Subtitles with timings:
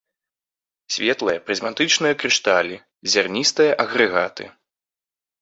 [0.95, 2.75] Светлыя прызматычныя крышталі,
[3.15, 4.51] зярністыя агрэгаты.